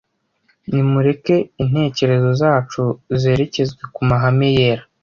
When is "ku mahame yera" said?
3.93-4.83